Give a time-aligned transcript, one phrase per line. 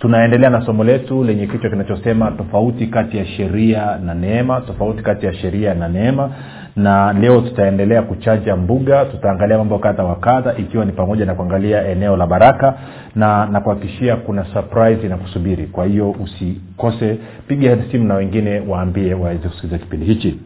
[0.00, 5.26] tunaendelea na somo letu lenye kichwa kinachosema tofauti kati ya sheria na neema tofauti kati
[5.26, 6.30] ya sheria na neema.
[6.76, 11.88] Na leo tutaendelea kuchanja mbuga tutaangalia mambo kadha wa kadha ikiwa ni pamoja na kuangalia
[11.88, 12.74] eneo la baraka
[13.14, 15.66] na nakuhakikishia kuna surprise na kusubiri.
[15.66, 20.38] Kwa hiyo usikose piga simu na wengine waambie waweze kusikiliza kipindi hichi.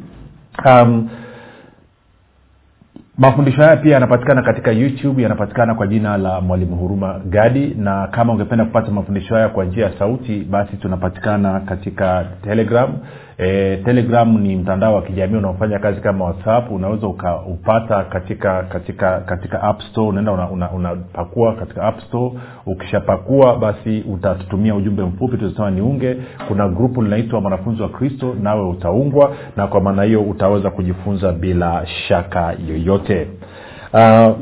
[0.66, 1.08] Um,
[3.18, 8.32] mafundisho haya pia yanapatikana katika youtube yanapatikana kwa jina la mwalimu huruma gadi na kama
[8.32, 12.92] ungependa kupata mafundisho haya kwa njia ya sauti basi tunapatikana katika telegram
[13.38, 16.70] e, telegram ni mtandao wa kijamii unaofanya kazi kama whatsapp.
[16.70, 20.08] Unaweza ukaupata katika katika katika app store.
[20.08, 20.92] Unaenda unapakua una,
[21.36, 22.32] una katika app store.
[22.66, 26.16] Ukishapakua basi utatutumia ujumbe mfupi tutasema niunge.
[26.48, 31.86] Kuna grupu linaitwa mwanafunzi wa kristo nawe utaungwa na kwa maana hiyo utaweza kujifunza bila
[31.86, 33.28] shaka yoyote
[33.94, 34.34] Uh, uh,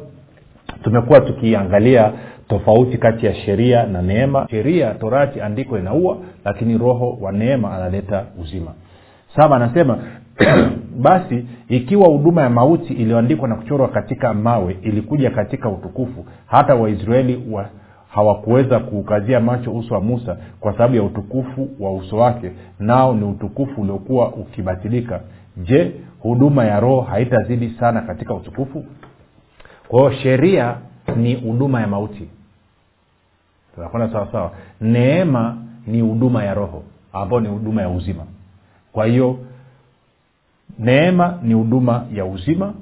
[0.84, 2.12] Tumekuwa tukiangalia
[2.48, 4.48] tofauti kati ya sheria na neema.
[4.50, 8.72] Sheria torati andiko inaua lakini roho wa neema analeta uzima.
[9.36, 9.98] Saba anasema
[11.06, 17.44] basi ikiwa huduma ya mauti iliyoandikwa na kuchorwa katika mawe ilikuja katika utukufu hata waisraeli
[17.52, 17.70] wa
[18.10, 23.26] hawakuweza kuukazia macho uso wa musa kwa sababu ya utukufu wa uso wake nao ni
[23.26, 25.22] utukufu uliokuwa ukibatilika.
[25.58, 28.86] Je huduma ya roho haitazidi sana katika utukufu?
[29.88, 30.78] Kwa hiyo sheria
[31.16, 32.28] ni huduma ya mauti.
[33.76, 34.52] Tunakwenda sawasawa
[34.82, 36.84] neema ni huduma ya roho
[37.14, 38.24] ambayo ni huduma ya uzima.
[38.92, 39.38] Kwa hiyo
[40.80, 42.74] neema ni huduma ya uzima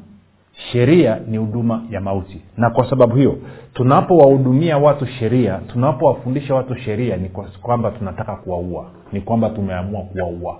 [0.72, 2.42] sheria ni huduma ya mauti.
[2.58, 3.38] Na kwa sababu hiyo
[3.74, 7.30] tunapowahudumia watu sheria tunapowafundisha watu sheria ni
[7.62, 8.86] kwamba tunataka kuwaua.
[9.12, 10.60] Ni kwamba tumeamua kuwaua.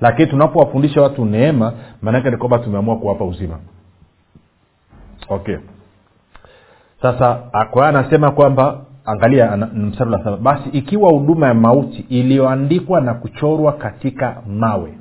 [0.00, 1.72] Lakini tunapowafundisha watu neema
[2.02, 3.58] maanake ni kwamba tumeamua kuwapa uzima.
[5.28, 5.56] Okay.
[7.02, 7.34] Sasa
[7.70, 14.42] kwa anasema kwamba angalia mstari saba basi ikiwa huduma ya mauti iliyoandikwa na kuchorwa katika
[14.46, 14.94] mawe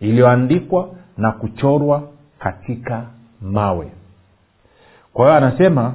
[0.00, 0.88] iliyoandikwa
[1.18, 2.02] na kuchorwa
[2.38, 3.04] katika
[3.42, 3.92] mawe.
[5.12, 5.94] Kwa hiyo anasema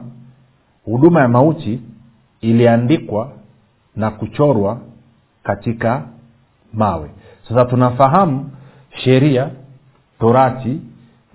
[0.86, 1.82] huduma ya mauti
[2.42, 3.30] iliandikwa
[3.96, 4.78] na kuchorwa
[5.44, 6.04] katika
[6.74, 7.10] mawe.
[7.50, 8.52] Sasa tunafahamu
[9.04, 9.50] sheria
[10.20, 10.82] torati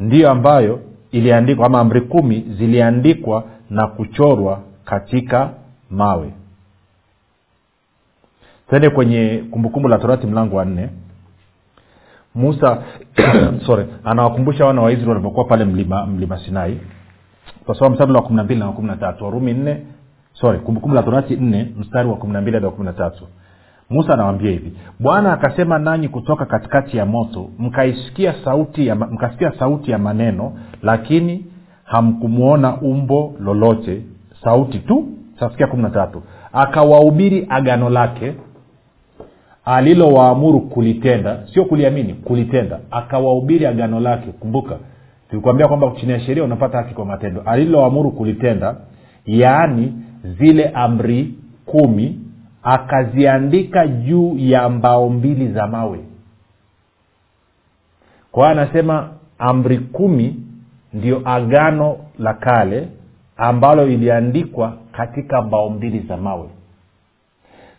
[0.00, 0.80] ndiyo ambayo
[1.12, 5.50] iliandikwa ama amri kumi ziliandikwa na kuchorwa katika
[5.90, 6.32] mawe.
[8.68, 10.88] Twende kwenye kumbukumbu la torati mlango wa nne
[12.36, 12.82] musa
[13.66, 16.80] sorry anawakumbusha wana wa israeli walivyokuwa pale mlima, mlima sinai.
[17.66, 19.82] Tasoma mstari wa kumi na mbili na kumi na tatu warumi nne
[20.32, 23.26] sorry kumbukumbu la torati nne mstari wa kumi na mbili hadi wa kumi na tatu.
[23.90, 29.90] Musa anawambia hivi bwana akasema nanyi kutoka katikati ya moto mkaisikia sauti ya, mkasikia sauti
[29.90, 31.44] ya maneno lakini
[31.84, 34.02] hamkumwona umbo lolote
[34.44, 35.08] sauti tu.
[35.40, 36.22] Sasikia kumi na tatu.
[36.52, 38.34] Akawahubiri agano lake
[39.66, 42.80] alilowaamuru kulitenda sio kuliamini kulitenda.
[42.90, 44.26] Akawahubiri agano lake.
[44.40, 44.76] Kumbuka
[45.30, 47.42] tulikuambia kwamba chini ya sheria unapata haki kwa matendo.
[47.46, 48.76] Aliloamuru kulitenda
[49.26, 49.92] yaani
[50.38, 51.34] zile amri
[51.66, 52.20] kumi
[52.62, 55.98] akaziandika juu ya mbao mbili za mawe.
[58.32, 59.08] Kwa hiyo anasema
[59.38, 60.36] amri kumi
[60.92, 62.88] ndio agano la kale
[63.36, 66.48] ambalo iliandikwa katika mbao mbili za mawe.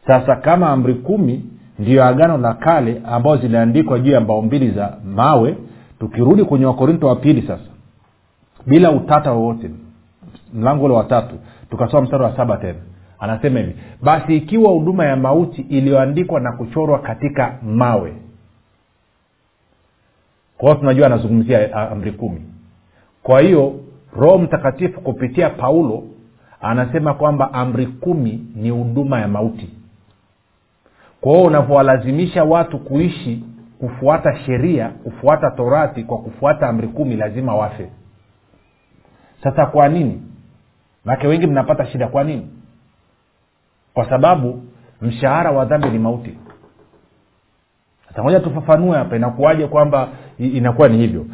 [0.08, 1.46] Sasa kama amri kumi
[1.80, 5.58] ndiyo agano la kale ambayo ziliandikwa juu ya mbao mbili za mawe.
[6.00, 7.64] Tukirudi kwenye wakorinto wa pili sasa.
[8.66, 9.70] Bila utata wowote.
[10.54, 11.36] Mlango ule watatu
[11.70, 12.80] tukasoma mstari wa saba tena.
[13.20, 18.14] Anasema hivi basi ikiwa huduma ya mauti iliyoandikwa na kuchorwa katika mawe.
[20.58, 22.42] Kwao tunajua anazungumzia amri kumi.
[23.24, 23.74] Kwa hiyo
[24.20, 26.04] roho mtakatifu kupitia paulo
[26.62, 29.70] anasema kwamba amri kumi ni huduma ya mauti
[31.28, 33.44] kwa hiyo unavyowalazimisha watu kuishi
[33.80, 37.90] kufuata sheria kufuata torati kwa kufuata amri kumi lazima wafe.
[39.44, 40.22] Sasa kwa nini?
[41.06, 42.48] Make wengi mnapata shida kwa nini?
[43.94, 44.64] Kwa sababu
[45.02, 46.38] mshahara wa dhambi ni mauti.
[48.16, 51.26] Tangoja tufafanue hapa inakuwaje kwamba inakuwa ni hivyo?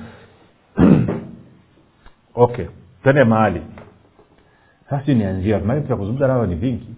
[2.35, 2.65] Okay
[3.03, 3.61] twende mahali.
[4.89, 6.95] Sasa nianzia mahali tutakuzungumza nayo ni vingi.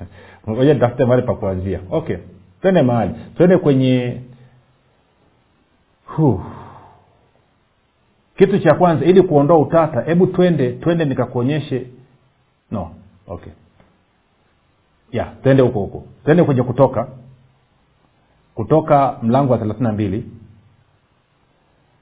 [0.46, 1.80] Moja nitafute mahali pa kuanzia.
[1.90, 2.16] Okay
[2.66, 3.14] twende mahali.
[3.36, 4.20] Twende kwenye
[6.04, 6.40] huh.
[8.36, 11.86] kitu cha kwanza ili kuondoa utata hebu twende twende nikakuonyeshe.
[12.70, 12.90] No.
[13.28, 13.52] Okay.
[15.12, 16.04] Ya twende huko huko.
[16.24, 17.08] Twende kwenye kutoka.
[18.54, 20.24] Kutoka mlango wa thelathini na mbili.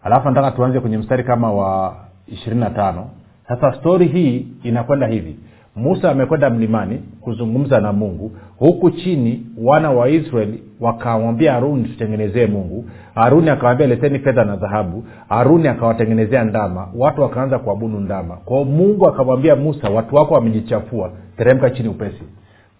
[0.03, 1.97] Alafu nataka tuanze kwenye mstari kama wa
[2.27, 3.11] ishirini na tano.
[3.49, 5.37] Sasa stori hii inakwenda hivi
[5.77, 8.33] musa amekwenda mlimani kuzungumza na mungu.
[8.59, 12.85] Huku chini wana wa israeli wakamwambia haruni tutengenezee mungu.
[13.15, 15.05] Haruni akawambia leteni fedha na dhahabu.
[15.29, 16.89] Haruni akawatengenezea ndama.
[16.97, 18.37] Watu wakaanza kuabudu ndama.
[18.37, 22.23] Kwao mungu akamwambia musa watu wako wamejichafua teremka chini upesi.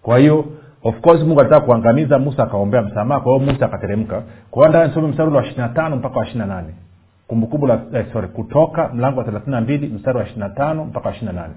[0.01, 0.45] Kwa hiyo
[0.83, 3.21] of course mungu alitaka kuangamiza musa akaombea msamaha.
[3.21, 4.23] Kwa hiyo musa akateremka.
[4.51, 6.67] Kwa hiyo nisome mstari wa ishiri tano mpaka wa ishiri nane.
[7.27, 11.09] Kumbukumbu la eh, sorry kutoka mlango wa thelathini na mbili mstari wa ishiri tano mpaka
[11.09, 11.53] wa ishiri nane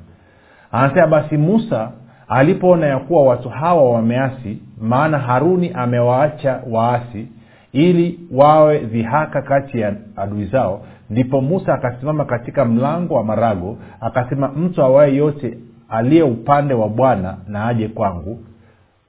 [0.73, 1.91] anasema basi musa
[2.29, 7.29] alipoona ya kuwa watu hawa wameasi maana haruni amewaacha waasi
[7.73, 14.49] ili wawe dhihaka kati ya adui zao ndipo musa akasimama katika mlango wa marago akasema
[14.49, 15.59] mtu awaye yote
[15.89, 18.39] aliye upande wa bwana na aje kwangu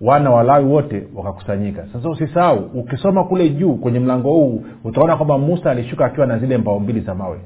[0.02, 1.86] wana walawi wote wakakusanyika.
[1.94, 6.58] Sasa usisahau ukisoma kule juu kwenye mlango huu utaona kwamba musa alishuka akiwa na zile
[6.58, 7.40] mbao mbili za mawe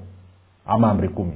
[0.67, 1.33] ama amri kumi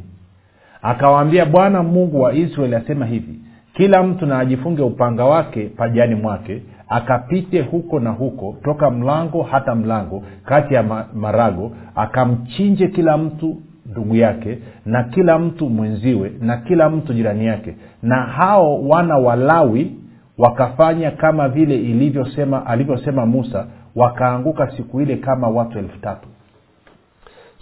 [0.88, 3.40] akawaambia bwana mungu wa israeli asema hivi
[3.74, 9.76] kila mtu na ajifunge upanga wake pajani mwake akapite huko na huko toka mlango hata
[9.76, 16.90] mlango kati ya marago akamchinje kila mtu ndugu yake na kila mtu mwenziwe na kila
[16.90, 17.76] mtu jirani yake.
[18.04, 19.92] Na hao wana walawi
[20.38, 23.66] wakafanya kama vile ilivyosema alivyosema musa
[23.96, 26.28] wakaanguka siku ile kama watu elfu tatu.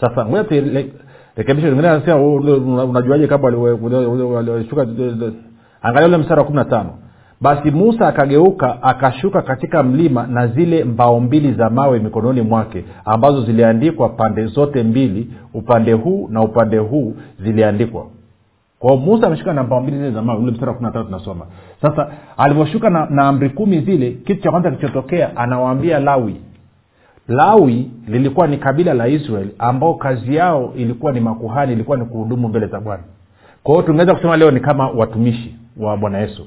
[0.02, 0.44] Sasa ngoja
[1.36, 2.18] rekebisho lingine anasema
[2.84, 3.48] unajuaje kama
[5.82, 6.90] angalia ule mstari wa kumi na tano.
[7.42, 13.42] Basi musa akageuka akashuka katika mlima na zile mbao mbili za mawe mikononi mwake ambazo
[13.46, 18.06] ziliandikwa pande zote mbili upande huu na upande huu ziliandikwa.
[18.80, 21.06] Kwao musa ameshuka na mbao mbili zile za mawe ule mstari wa kumi na tatu
[21.06, 21.46] tunasoma.
[21.82, 26.36] Sasa alivyoshuka na, na amri kumi zile kitu cha kwanza kilichotokea anawaambia lawi
[27.28, 32.48] lawi lilikuwa ni kabila la israel ambao kazi yao ilikuwa ni makuhani ilikuwa ni kuhudumu
[32.48, 33.04] mbele za bwana.
[33.64, 36.46] Kwa hiyo tungeweza kusema leo ni kama watumishi wa bwana yesu.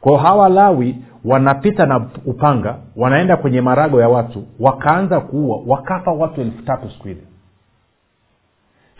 [0.00, 6.40] Kwao hawa lawi wanapita na upanga wanaenda kwenye marago ya watu wakaanza kuua wakafa watu
[6.40, 7.22] elfu tatu siku ile.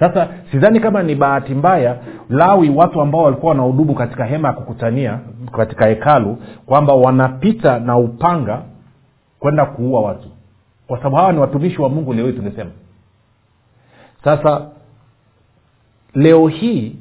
[0.01, 1.97] Sasa sidhani kama ni bahati mbaya
[2.31, 5.19] lawi watu ambao walikuwa wanahudumu katika hema ya kukutania
[5.53, 6.37] katika hekalu
[6.67, 8.63] kwamba wanapita na upanga
[9.39, 10.29] kwenda kuua watu
[10.93, 12.71] kwa sababu hawa ni watumishi wa mungu leo hii tungesema.
[14.25, 14.67] Sasa
[16.15, 16.97] leo hii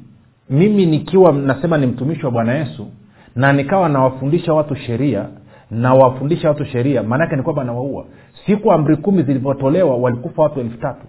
[0.50, 2.86] mimi nikiwa nasema ni mtumishi wa bwana yesu
[3.36, 5.28] na nikawa nawafundisha watu sheria
[5.70, 8.04] nawafundisha watu sheria maanake ni kwamba nawaua.
[8.46, 11.06] Siku amri kumi zilivyotolewa walikufa watu elfu tatu.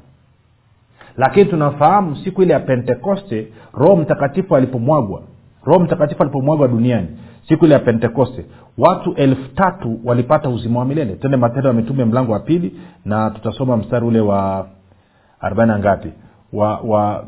[1.17, 5.21] Lakini tunafahamu siku ile ya pentekoste roho mtakatifu alipomwagwa.
[5.65, 7.07] Roho mtakatifu alipomwagwa duniani
[7.47, 8.45] siku ile ya pentekoste
[8.77, 11.15] watu elfu tatu walipata uzima wa milele.
[11.15, 14.67] Tende matendo ya mitume mlango wa pili na tutasoma mstari ule wa
[15.39, 16.09] arobaini ngapi?
[16.53, 17.25] Wa, wa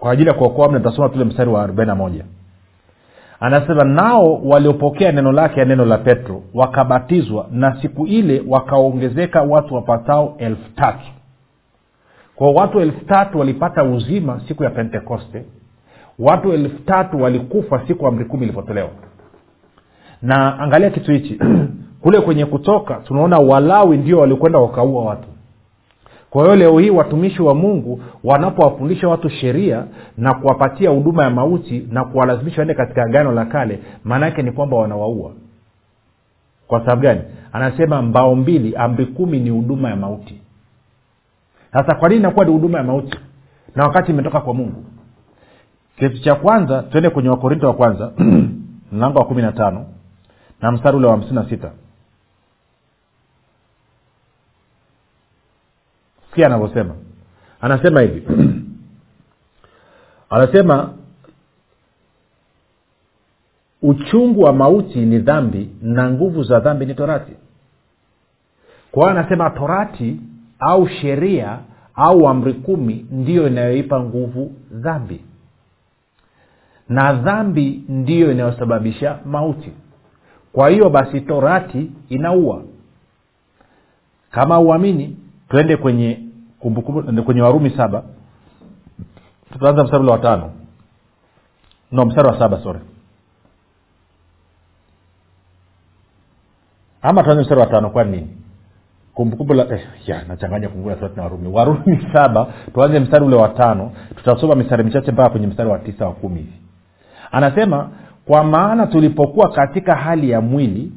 [0.00, 2.24] kwa ajili ya kuokoa mna tutasoma tule mstari wa arobaini moja.
[3.40, 9.74] Anasema nao waliopokea neno lake ya neno la petro wakabatizwa na siku ile wakaongezeka watu
[9.74, 11.06] wapatao elfu tatu.
[12.36, 15.44] Kwa watu elfu tatu walipata uzima siku ya pentekoste
[16.20, 18.88] watu elfu tatu walikufa siku amri kumi ilipotolewa.
[20.22, 21.38] Na angalia kitu hichi.
[22.02, 25.28] Kule kwenye kutoka tunaona walawi ndio walikwenda wakaua watu.
[26.30, 29.84] Kwa hiyo leo hii watumishi wa mungu wanapowafundisha watu sheria
[30.18, 34.52] na kuwapatia huduma ya mauti na kuwalazimisha waende katika agano la kale maana yake ni
[34.52, 35.32] kwamba wanawaua.
[36.66, 37.20] Kwa sababu gani?
[37.52, 40.40] Anasema mbao mbili amri kumi ni huduma ya mauti.
[41.72, 43.18] Sasa kwa nini inakuwa ni huduma ya mauti?
[43.74, 44.84] Na wakati imetoka kwa mungu
[46.00, 48.12] kitu cha kwanza twende kwenye wakorinto wa kwanza
[48.92, 49.86] mlango wa kumi na tano
[50.60, 51.72] na mstari ule wa hamsini na sita.
[56.30, 56.94] Sikia anavyosema.
[57.60, 58.26] Anasema hivi.
[60.30, 60.94] Anasema
[63.82, 67.32] uchungu wa mauti ni dhambi na nguvu za dhambi ni torati.
[68.92, 70.20] Kwa hiyo anasema torati
[70.58, 71.58] au sheria
[71.94, 75.20] au amri kumi ndiyo inayoipa nguvu dhambi
[76.90, 79.72] na dhambi ndiyo inayosababisha mauti.
[80.52, 82.62] Kwa hiyo basi torati inaua.
[84.30, 85.16] Kama uamini
[85.48, 86.20] twende kwenye
[86.58, 88.02] kumbukumbu kwenye warumi saba.
[89.52, 90.52] Tutaanza mstari ule wa tano.
[91.92, 92.80] No mstari wa saba sorry.
[97.02, 98.36] Ama tuanze mstari wa tano kwani nini?
[99.14, 101.48] Kumbukumbu eh, ya nachanganya kumbukumbu na warumi.
[101.48, 103.92] Warumi saba tuanze mstari ule wa tano.
[104.16, 106.38] Tutasoma mistari michache mpaka kwenye mstari wa tisa wa kumi.
[106.40, 106.69] hivi
[107.32, 107.90] anasema
[108.26, 110.92] kwa maana tulipokuwa katika hali ya mwili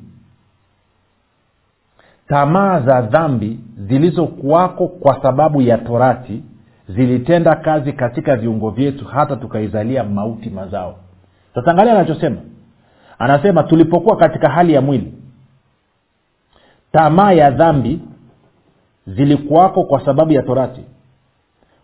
[2.28, 6.44] tamaa za dhambi zilizokuwako kwa sababu ya torati
[6.90, 10.96] zilitenda kazi katika viungo vyetu hata tukaizalia mauti mazao.
[11.56, 12.38] Sasa angalia anachosema.
[13.20, 15.14] Anasema tulipokuwa katika hali ya mwili
[16.92, 18.00] tamaa ya dhambi
[19.08, 20.82] zilikuwako kwa sababu ya torati.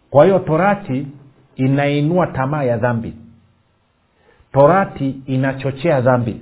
[0.10, 1.08] Kwa hiyo torati
[1.56, 3.14] inainua tamaa ya dhambi
[4.54, 6.42] torati inachochea dhambi.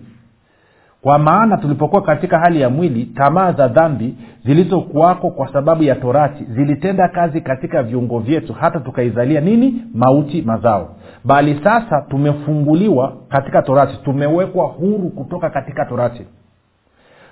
[1.01, 6.43] Kwa maana tulipokuwa katika hali ya mwili tamaa za dhambi zilizokuwako kwa sababu ya torati
[6.43, 9.83] zilitenda kazi katika viungo vyetu hata tukaizalia nini?
[9.93, 10.95] Mauti mazao.
[11.23, 16.21] Bali sasa tumefunguliwa katika torati tumewekwa huru kutoka katika torati.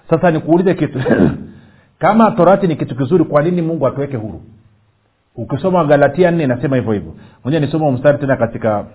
[0.10, 1.00] Sasa nikuulize kitu.
[2.00, 4.42] Kama torati ni kitu kizuri kwa nini mungu atuweke huru?
[5.36, 7.14] Ukisoma galatia nne inasema hivyo hivyo.
[7.46, 8.86] Moja nisoma mstari tena katika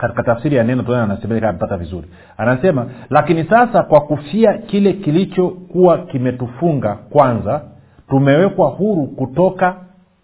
[0.00, 2.06] katika tafsiri ya neno tunaona anasema amepata vizuri.
[2.36, 7.60] Anasema lakini sasa kwa kufia kile kilichokuwa kimetufunga kwanza
[8.08, 9.76] tumewekwa huru kutoka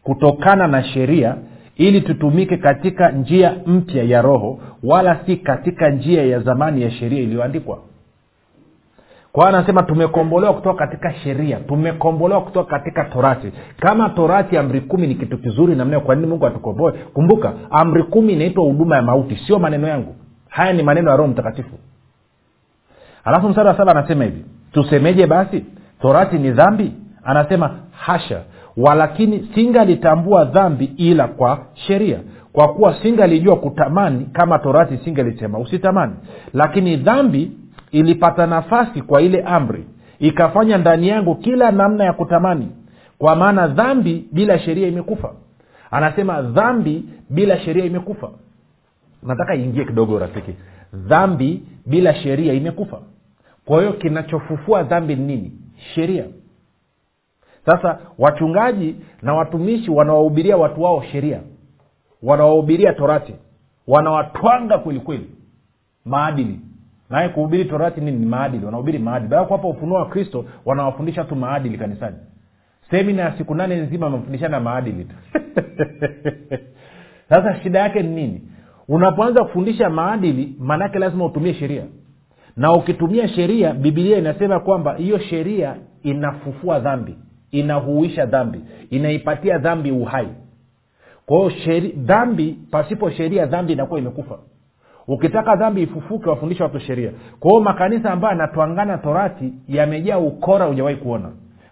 [0.02, 1.34] kutokana na sheria
[1.76, 7.20] ili tutumike katika njia mpya ya roho wala si katika njia ya zamani ya sheria
[7.20, 7.78] iliyoandikwa
[9.36, 13.52] kwa hiyo anasema tumekombolewa kutoka katika sheria tumekombolewa kutoka katika torati.
[13.80, 16.92] Kama torati amri kumi ni kitu kizuri namna kwa nini mungu atukomboe?
[16.92, 20.14] Kumbuka amri kumi inaitwa huduma ya mauti sio maneno yangu.
[20.48, 21.78] Haya ni maneno ya roho mtakatifu.
[23.24, 25.64] Alafu msara wa saba anasema hivi tusemeje basi?
[26.00, 26.92] Torati ni dhambi?
[27.24, 28.40] Anasema hasha!
[28.76, 32.18] Walakini singalitambua dhambi ila kwa sheria.
[32.52, 36.12] Kwa kuwa singalijua kutamani kama torati singalisema usitamani.
[36.54, 37.52] Lakini dhambi
[37.98, 39.86] ilipata nafasi kwa ile amri
[40.18, 42.68] ikafanya ndani yangu kila namna ya kutamani
[43.18, 45.32] kwa maana dhambi bila sheria imekufa.
[45.90, 48.30] Anasema dhambi bila sheria imekufa.
[49.22, 50.54] Nataka iingie kidogo rafiki.
[50.92, 53.00] Dhambi bila sheria imekufa.
[53.64, 55.52] Kwa hiyo kinachofufua dhambi ni nini?
[55.94, 56.24] Sheria.
[57.66, 61.40] Sasa wachungaji na watumishi wanawahubiria watu wao sheria.
[62.22, 63.34] Wanawahubiria torati.
[63.86, 65.30] Wanawatwanga kwelikweli
[66.04, 66.60] maadili
[67.10, 69.30] naye kuhubiri torati nini ni maadili wanahubiri maadili.
[69.30, 72.16] Baada kuwapa ufunuo wa kristo wanawafundisha tu maadili kanisani.
[72.90, 75.14] Semina ya siku nane nzima amefundishana maadili tu.
[77.28, 78.42] Sasa shida yake ni nini?
[78.88, 81.82] Unapoanza kufundisha maadili maanaake lazima utumie sheria.
[82.56, 87.16] Na ukitumia sheria bibilia inasema kwamba hiyo sheria inafufua dhambi
[87.50, 88.60] inahuisha dhambi
[88.90, 90.28] inaipatia dhambi uhai.
[91.26, 94.38] Kwa hiyo dhambi pasipo sheria dhambi inakuwa imekufa
[95.08, 97.10] ukitaka dhambi ifufuke wafundisha watu sheria.
[97.40, 101.28] Kwa hiyo makanisa ambayo yanatwangana torati yamejaa ukora hujawahi kuona.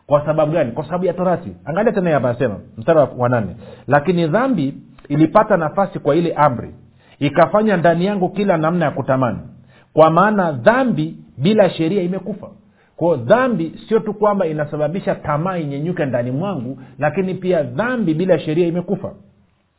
[0.07, 0.73] Kwa sababu gani?
[0.73, 1.53] Kwa sababu ya torati.
[1.65, 3.57] Angalia tena hapa anasema mstari wa nane.
[3.87, 4.75] Lakini dhambi
[5.09, 6.75] ilipata nafasi kwa ile amri
[7.19, 9.39] ikafanya ndani yangu kila namna ya kutamani.
[9.93, 12.47] Kwa maana dhambi bila sheria imekufa.
[12.97, 18.67] Kwao dhambi sio tu kwamba inasababisha tamaa inyenyuke ndani mwangu lakini pia dhambi bila sheria
[18.67, 19.13] imekufa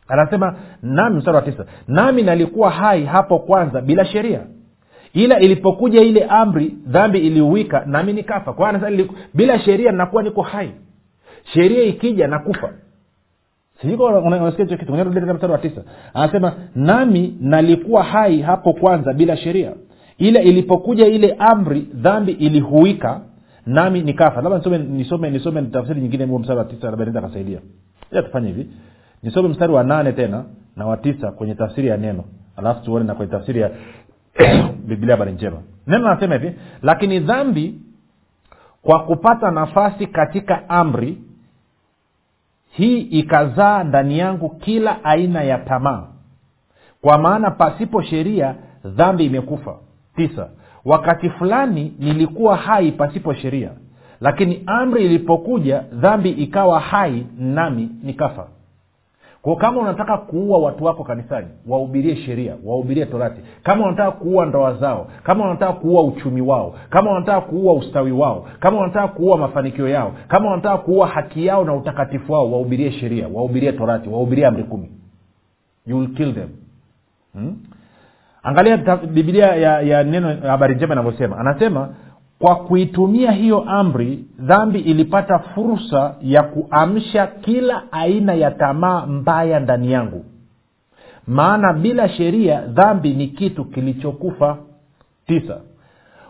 [0.07, 4.41] anasema nami mstari wa tisa nami nalikuwa hai hapo kwanza bila sheria.
[5.13, 8.53] Ila ilipokuja ile amri dhambi iliuwika nami nikafa.
[8.53, 10.71] Kwa anasema bila sheria nakuwa niko hai.
[11.53, 12.73] Sheria ikija nakufa.
[15.33, 15.83] Mstari wa tisa.
[16.13, 19.71] Anasema nami nalikuwa hai hapo kwanza bila sheria.
[20.17, 23.21] Ila ilipokuja ile amri dhambi ilihuika
[23.65, 24.41] nami nikafa.
[24.41, 27.59] Labda nisome nisome nisome tafsiri nyingine mstari wa tisa labda kasaidia
[28.09, 28.69] tufanye hivi
[29.23, 30.43] nisome mstari wa nane tena
[30.75, 32.23] na wa tisa kwenye tafsiri ya neno.
[32.55, 33.71] Alafu tuone na kwenye tafsiri ya
[34.87, 35.57] biblia habari njema.
[35.87, 37.79] Neno anasema hivi lakini dhambi
[38.81, 41.17] kwa kupata nafasi katika amri
[42.69, 46.07] hii ikazaa ndani yangu kila aina ya tamaa.
[47.01, 48.55] Kwa maana pasipo sheria
[48.85, 49.75] dhambi imekufa.
[50.15, 50.49] Tisa
[50.85, 53.69] wakati fulani nilikuwa hai pasipo sheria
[54.21, 58.47] lakini amri ilipokuja dhambi ikawa hai nami nikafa
[59.45, 63.41] kwa kama unataka kuua watu wako kanisani wahubirie sheria wahubirie torati.
[63.63, 68.47] Kama unataka kuua ndoa zao kama unataka kuua uchumi wao kama unataka kuua ustawi wao
[68.59, 73.27] kama unataka kuua mafanikio yao kama unataka kuua haki yao na utakatifu wao wahubirie sheria
[73.33, 74.89] wahubirie torati wahubirie amri kumi.
[75.87, 76.49] You will kill them.
[77.33, 77.55] Hmm?
[78.43, 81.37] angalia bibilia ya, ya neno habari njema inavyosema.
[81.37, 81.89] Anasema
[82.39, 89.91] kwa kuitumia hiyo amri dhambi ilipata fursa ya kuamsha kila aina ya tamaa mbaya ndani
[89.91, 90.25] yangu.
[91.27, 94.57] Maana bila sheria dhambi ni kitu kilichokufa.
[95.27, 95.61] Tisa.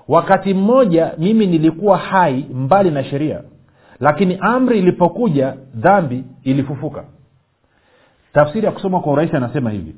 [0.07, 3.41] Wakati mmoja mimi nilikuwa hai mbali na sheria.
[3.99, 7.03] Lakini amri ilipokuja dhambi ilifufuka.
[8.33, 9.95] Tafsiri ya kusoma kwa urahisi anasema hivi.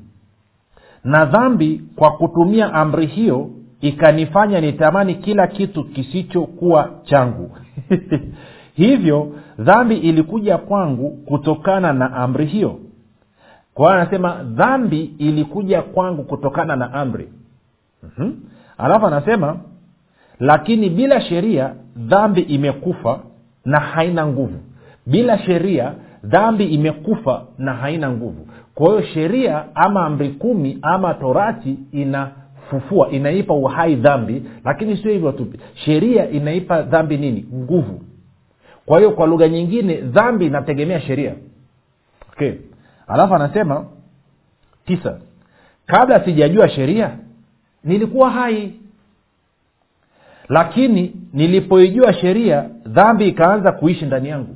[1.03, 3.49] Na dhambi kwa kutumia amri hiyo
[3.81, 7.57] ikanifanya nitamani kila kitu kisichokuwa changu
[8.73, 12.79] hivyo dhambi ilikuja kwangu kutokana na amri hiyo.
[13.73, 17.29] Kwa hiyo anasema dhambi ilikuja kwangu kutokana na amri.
[18.03, 18.35] Mm-hmm.
[18.77, 19.57] alafu anasema
[20.39, 23.19] lakini bila sheria dhambi imekufa
[23.65, 24.59] na haina nguvu.
[25.05, 28.47] Bila sheria dhambi imekufa na haina nguvu.
[28.75, 32.31] Kwa hiyo sheria ama amri kumi ama torati ina
[32.69, 35.47] fufua inaipa uhai dhambi lakini sio hivyo tu.
[35.73, 37.45] Sheria inaipa dhambi nini?
[37.53, 38.01] Nguvu.
[38.85, 41.35] Kwa hiyo kwa lugha nyingine dhambi inategemea sheria.
[42.33, 42.53] Okay.
[43.07, 43.85] Alafu anasema
[44.85, 45.19] tisa
[45.85, 47.17] kabla sijajua sheria
[47.83, 48.73] nilikuwa hai.
[50.49, 54.55] Lakini nilipoijua sheria dhambi ikaanza kuishi ndani yangu.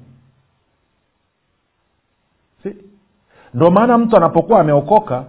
[3.53, 5.25] Ndio maana mtu anapokuwa ameokoka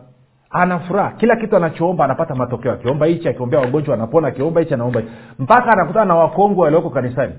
[0.52, 5.02] ana furaha kila kitu anachoomba anapata matokeo akiomba hichi akiombea wagonjwa anapona akiomba hichi anaomba
[5.38, 7.34] mpaka anakutana na wakongwe walioko kanisani.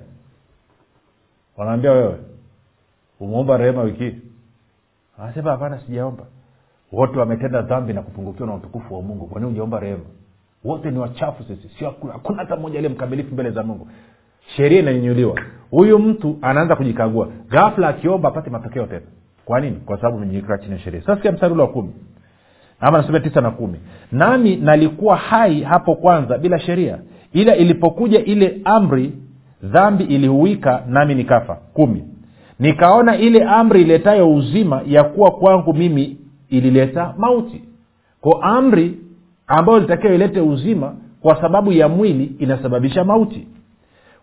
[1.57, 2.15] Wanaambia wewe
[3.19, 4.15] umeomba rehema wiki
[5.19, 6.23] anasema hapana sijaomba.
[6.91, 9.27] Wote wametenda dhambi na kupungukiwa na utukufu wa mungu.
[9.27, 10.03] Kwanini ujaomba rehema?
[10.63, 11.69] Wote ni wachafu sisi.
[11.79, 13.87] Sio hakuna hata mmoja aliye mkamilifu mbele za mungu.
[14.55, 15.39] Sheria inanyanyuliwa.
[15.71, 17.27] Huyu mtu anaanza kujikagua.
[17.49, 19.05] Ghafla akiomba apate matokeo tena.
[19.45, 19.75] Kwa nini?
[19.75, 21.01] Kwa sababu amenyenyekea chini ya sheria.
[21.01, 21.93] Sasa mstari ule wa kumi
[22.83, 23.79] ama nasomea tisa na kumi.
[24.11, 26.97] Nami nalikuwa hai hapo kwanza bila sheria.
[27.33, 29.11] Ila ilipokuja ile amri
[29.63, 31.55] dhambi ilihuika nami nikafa.
[31.73, 32.03] Kumi.
[32.59, 36.17] Nikaona ile amri iletayo uzima ya kuwa kwangu mimi
[36.49, 37.61] ilileta mauti.
[38.21, 38.97] Ko amri
[39.47, 43.47] ambayo ilitakiwa ilete uzima kwa sababu ya mwili inasababisha mauti.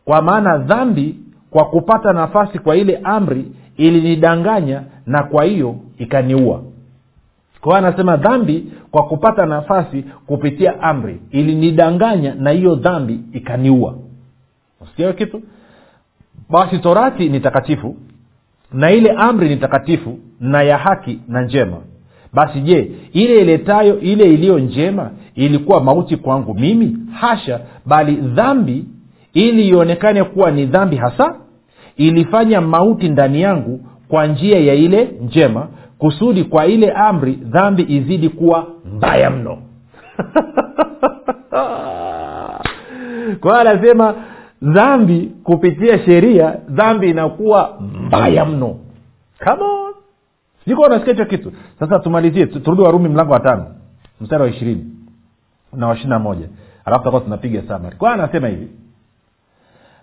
[0.04, 1.16] Kwa maana dhambi
[1.50, 3.44] kwa kupata nafasi kwa ile amri
[3.76, 6.62] ilinidanganya na kwa hiyo ikaniua
[7.60, 11.20] kwa anasema dhambi kwa kupata nafasi kupitia amri.
[11.30, 13.94] Ilinidanganya na hiyo dhambi ikaniua.
[14.80, 15.42] Usikia kitu?
[16.50, 17.96] Basi torati ni takatifu
[18.72, 21.76] na ile amri ni takatifu na ya haki na njema.
[22.32, 26.96] Basi je ile iletayo ile iliyo njema ilikuwa mauti kwangu mimi?
[27.12, 27.60] Hasha!
[27.86, 28.84] Bali dhambi
[29.34, 31.34] ili ionekane kuwa ni dhambi hasa
[31.96, 35.68] ilifanya mauti ndani yangu kwa njia ya ile njema
[36.00, 39.58] kusudi kwa ile amri dhambi izidi kuwa mbaya mno.
[43.40, 44.14] Kwa anasema
[44.62, 48.76] dhambi kupitia sheria dhambi inakuwa mbaya mno.
[49.38, 49.66] Kama
[50.64, 51.52] sikuwa unasikia hicho kitu.
[51.78, 53.66] Sasa tumalizie turudi warumi mlango wa tano
[54.20, 54.84] mstari wa ishirini
[55.72, 56.48] na wa ishiri na moja.
[56.84, 58.68] Alafu takuwa tunapiga samari kwa anasema hivi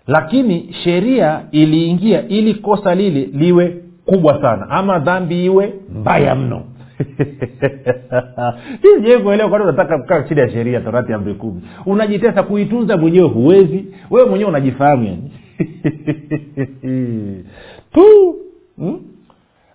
[0.06, 4.70] lakini sheria iliingia ili kosa lile liwe kubwa sana.
[4.70, 6.62] Ama dhambi iwe mbaya mno.
[8.82, 13.84] Sijai kuelewa kwani unataka kukaa chini ya sheria torati amri kumi unajitesa kuitunza mwenyewe huwezi.
[14.10, 15.32] Wewe mwenyewe unajifahamu yani.
[17.92, 18.34] Tu
[18.78, 19.00] hmm?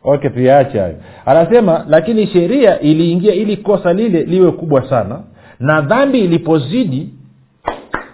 [0.03, 0.95] okay tuyaache hayo.
[1.25, 5.19] Anasema lakini sheria iliingia ili kosa lile liwe kubwa sana.
[5.59, 7.09] Na dhambi ilipozidi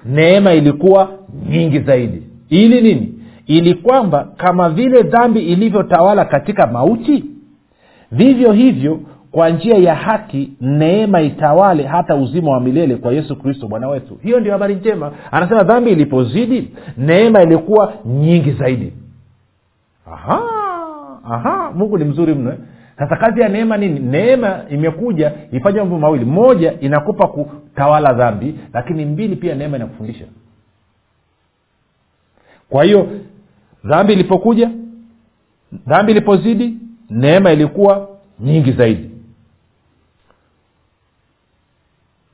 [0.05, 1.09] neema ilikuwa
[1.49, 2.23] nyingi zaidi.
[2.49, 3.18] Ili nini
[3.49, 7.25] ili kwamba kama vile dhambi ilivyotawala katika mauti
[8.11, 8.99] vivyo hivyo
[9.31, 14.17] kwa njia ya haki neema itawale hata uzima wa milele kwa yesu kristo bwana wetu.
[14.23, 15.11] Hiyo ndio habari njema.
[15.31, 18.93] Anasema dhambi ilipozidi neema ilikuwa nyingi zaidi.
[20.13, 20.41] Aha
[21.29, 22.57] aha mungu ni mzuri mno eh?
[22.99, 23.99] sasa kazi ya neema nini?
[23.99, 26.25] Neema imekuja ifanya mambo mawili.
[26.25, 30.25] Moja inakupa kutawala dhambi lakini mbili pia neema inakufundisha.
[32.69, 33.07] Kwa hiyo
[33.83, 34.71] dhambi ilipokuja
[35.87, 36.77] dhambi ilipozidi
[37.09, 39.09] neema ilikuwa nyingi zaidi.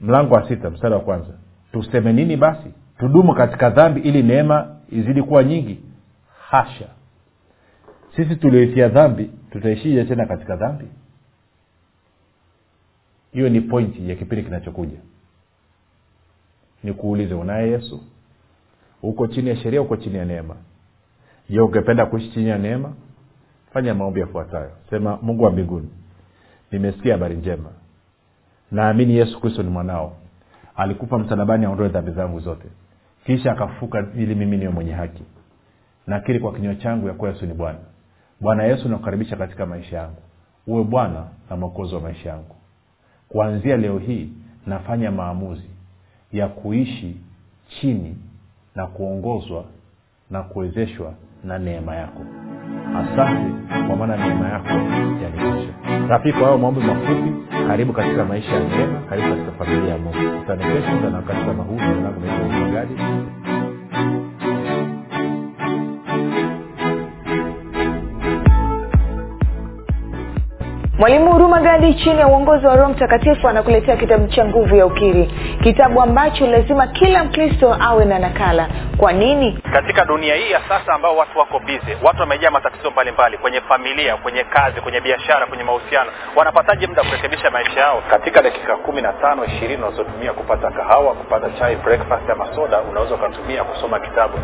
[0.01, 1.33] Mlango wa sita mstari wa kwanza.
[1.71, 2.71] Tuseme nini basi?
[2.99, 5.79] Tudumu katika dhambi ili neema izidi kuwa nyingi?
[6.49, 6.87] Hasha.
[8.15, 10.85] Sisi tulioitia dhambi tutaishije tena katika dhambi?
[13.33, 14.97] Hiyo ni pointi ya kipindi kinachokuja.
[16.83, 18.03] Nikuulize unaye yesu?
[19.03, 20.55] Uko chini ya sheria uko chini ya neema
[21.49, 22.93] je ungependa kuishi chini ya neema?
[23.73, 24.71] Fanya maombi yafuatayo.
[24.89, 25.89] Sema mungu wa mbinguni
[26.71, 27.69] nimesikia habari njema.
[28.71, 30.17] Naamini yesu kristo ni mwanao.
[30.75, 32.67] Alikufa msalabani aondoe dhambi zangu zote.
[33.25, 35.23] Kisha akafuka ili mimi niwe mwenye haki.
[36.07, 37.79] Nakiri kwa kinywa changu ya yesu ni bwana.
[38.41, 40.21] Bwana yesu nakukaribisha katika maisha yangu.
[40.67, 42.55] Uwe bwana na mwokozi wa maisha yangu.
[43.29, 44.29] Kuanzia leo hii
[44.65, 45.69] nafanya maamuzi
[46.31, 47.17] ya kuishi
[47.67, 48.17] chini
[48.75, 49.65] na kuongozwa
[50.29, 52.21] na kuwezeshwa na neema yako.
[52.95, 53.51] Asante
[53.87, 54.69] kwa maana neema yako
[55.23, 55.73] yanitosha
[56.09, 57.33] rafiki kwa hayo maombi mafupi
[57.67, 60.39] karibu katika maisha ya njema karibu katika familia ya mungu.
[60.43, 61.63] Utanekesha na wakati kama
[70.99, 75.25] mwalimu huruma gadi chini ya uongozi wa roho mtakatifu anakuletea kitabu cha nguvu ya ukiri.
[75.63, 78.67] Kitabu ambacho lazima kila mkristo awe na nakala.
[78.97, 79.59] Kwa nini?
[79.73, 84.17] Katika dunia hii ya sasa ambao watu wako bize watu wamejaa matatizo mbalimbali kwenye familia
[84.17, 86.11] kwenye kazi kwenye biashara kwenye mahusiano.
[86.35, 88.03] Wanapataje muda kurekebisha maisha yao?
[88.09, 93.15] Katika dakika kumi na tano ishirini unazotumia kupata kahawa kupata chai breakfast ama soda unaweza
[93.15, 94.37] ukatumia kusoma kitabu.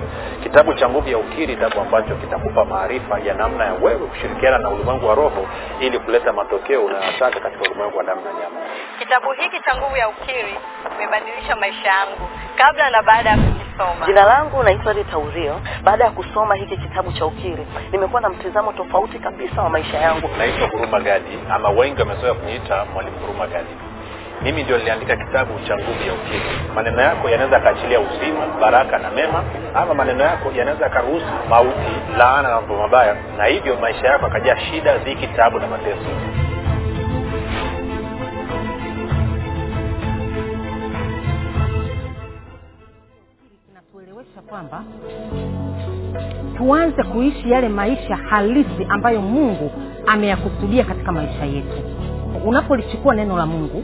[0.43, 4.69] Kitabu cha nguvu ya ukiri kitabu ambacho kitakupa maarifa ya namna ya wewe kushirikiana na
[4.69, 5.47] ulimwengu wa roho
[5.79, 8.59] ili kuleta matokeo unayotaka katika ulimwengu wa damu na nyama
[8.99, 10.55] Kitabu hiki cha Nguvu ya Ukiri
[10.91, 14.05] kimebadilisha maisha yangu kabla na baada ya kukisoma.
[14.05, 15.61] Jina langu naitwa Rita Urio.
[15.83, 20.29] Baada ya kusoma hiki kitabu cha ukiri, nimekuwa na mtizamo tofauti kabisa wa maisha yangu.
[20.37, 23.69] naitwa huruma gadi ama wengi wamezoea kuniita mwalimu huruma gadi
[24.43, 26.41] mimi ndio niliandika kitabu cha nguvu ya ukimwi.
[26.75, 29.43] Maneno yako yanaweza yakaachilia uzima baraka na mema
[29.75, 34.57] ama maneno yako yanaweza yakaruhusu mauti laana na mambo mabaya na hivyo maisha yako akajaa
[34.57, 36.09] shida dhiki tabu na mateso.
[43.67, 44.83] Kinatuelewesha kwamba
[46.57, 49.71] tuanze kuishi yale maisha halisi ambayo mungu
[50.07, 51.77] ameyakusudia katika maisha yetu.
[52.45, 53.83] Unapolichukua neno la mungu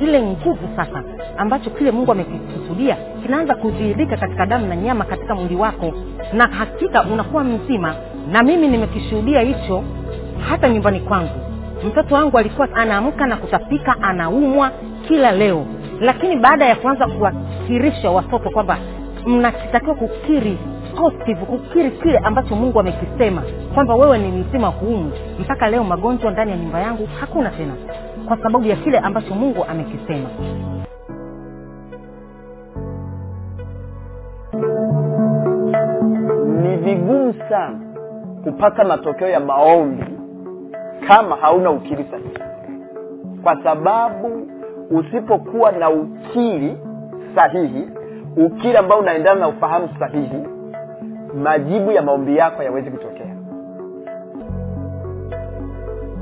[0.00, 1.02] ile nguvu sasa
[1.38, 5.92] ambacho kile mungu amekikusudia kinaanza kudhihirika katika damu na nyama katika mwili wako.
[6.32, 7.94] Na hakika unakuwa mzima.
[8.32, 9.82] Na mimi nimekishuhudia hicho
[10.48, 11.30] hata nyumbani kwangu.
[11.88, 14.70] Mtoto wangu alikuwa anaamka na kutapika anaumwa
[15.08, 15.66] kila leo.
[16.00, 18.78] Lakini baada ya kuanza kuwakirisha watoto kwamba
[19.26, 20.58] mnakitakiwa kukiri
[20.96, 23.42] positive kukiri kile ambacho mungu amekisema
[23.74, 27.72] kwamba wewe ni mzima huumu mpaka leo magonjwa ndani ya nyumba yangu hakuna tena
[28.26, 30.28] kwa sababu ya kile ambacho mungu amekisema.
[36.62, 37.78] Ni vigumu sana
[38.44, 40.04] kupata matokeo ya maombi
[41.08, 42.38] kama hauna ukiri sahihi.
[43.42, 44.48] Kwa sababu
[44.90, 46.76] usipokuwa na ukiri
[47.34, 47.88] sahihi
[48.36, 50.42] ukiri ambao unaendana na ufahamu sahihi
[51.42, 53.15] majibu ya maombi yako yawezi kutokea